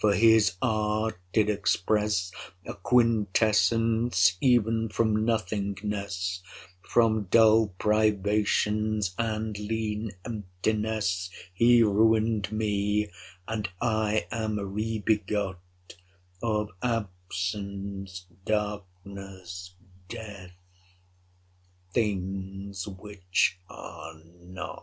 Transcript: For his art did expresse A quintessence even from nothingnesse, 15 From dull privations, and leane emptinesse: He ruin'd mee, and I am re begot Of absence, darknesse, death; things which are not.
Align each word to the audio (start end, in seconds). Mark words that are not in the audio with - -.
For 0.00 0.14
his 0.14 0.54
art 0.62 1.20
did 1.34 1.50
expresse 1.50 2.32
A 2.64 2.72
quintessence 2.72 4.38
even 4.40 4.88
from 4.88 5.14
nothingnesse, 5.16 6.40
15 6.80 6.80
From 6.80 7.22
dull 7.24 7.66
privations, 7.78 9.14
and 9.18 9.54
leane 9.58 10.12
emptinesse: 10.24 11.28
He 11.52 11.82
ruin'd 11.82 12.50
mee, 12.50 13.10
and 13.46 13.68
I 13.78 14.26
am 14.30 14.58
re 14.58 14.98
begot 14.98 15.58
Of 16.42 16.70
absence, 16.82 18.24
darknesse, 18.46 19.74
death; 20.08 20.52
things 21.92 22.88
which 22.88 23.58
are 23.68 24.22
not. 24.40 24.74